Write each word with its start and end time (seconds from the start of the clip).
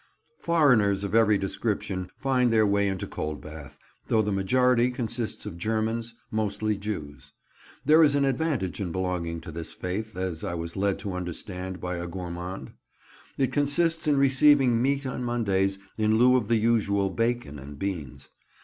Foreigners 0.39 1.03
of 1.03 1.13
every 1.13 1.37
description 1.37 2.09
find 2.17 2.51
their 2.51 2.65
way 2.65 2.87
into 2.87 3.05
Coldbath, 3.05 3.77
though 4.07 4.23
the 4.23 4.31
majority 4.31 4.89
consists 4.89 5.45
of 5.45 5.59
Germans, 5.59 6.15
mostly 6.31 6.75
Jews. 6.75 7.33
There 7.85 8.01
is 8.01 8.15
an 8.15 8.25
advantage 8.25 8.81
in 8.81 8.91
belonging 8.91 9.41
to 9.41 9.51
this 9.51 9.73
faith, 9.73 10.17
as 10.17 10.43
I 10.43 10.55
was 10.55 10.75
led 10.75 10.97
to 11.01 11.13
understand 11.13 11.79
by 11.79 11.97
a 11.97 12.07
gourmand. 12.07 12.71
It 13.37 13.53
consists 13.53 14.07
in 14.07 14.17
receiving 14.17 14.81
meat 14.81 15.05
on 15.05 15.23
Mondays 15.23 15.77
in 15.99 16.17
lieu 16.17 16.35
of 16.35 16.47
the 16.47 16.57
usual 16.57 17.11
bacon 17.11 17.59
and 17.59 17.77
beans. 17.77 18.29